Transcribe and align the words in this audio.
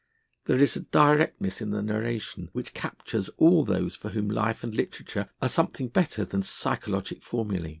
There 0.45 0.57
is 0.57 0.75
a 0.75 0.79
directness 0.79 1.61
in 1.61 1.69
the 1.69 1.83
narration, 1.83 2.49
which 2.53 2.73
captures 2.73 3.29
all 3.37 3.63
those 3.63 3.93
for 3.95 4.09
whom 4.09 4.29
life 4.31 4.63
and 4.63 4.73
literature 4.73 5.29
are 5.43 5.47
something 5.49 5.89
better 5.89 6.25
than 6.25 6.41
psychologic 6.41 7.21
formulæ. 7.21 7.69